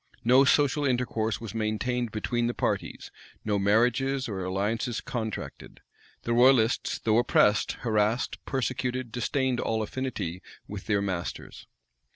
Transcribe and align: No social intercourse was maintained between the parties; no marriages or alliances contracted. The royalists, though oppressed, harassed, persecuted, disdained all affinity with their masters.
No 0.23 0.45
social 0.45 0.83
intercourse 0.83 1.39
was 1.39 1.53
maintained 1.53 2.11
between 2.11 2.47
the 2.47 2.55
parties; 2.55 3.11
no 3.45 3.59
marriages 3.59 4.27
or 4.27 4.43
alliances 4.43 4.99
contracted. 4.99 5.79
The 6.23 6.33
royalists, 6.33 6.97
though 6.97 7.19
oppressed, 7.19 7.73
harassed, 7.81 8.43
persecuted, 8.43 9.11
disdained 9.11 9.59
all 9.59 9.83
affinity 9.83 10.41
with 10.67 10.87
their 10.87 11.03
masters. 11.03 11.67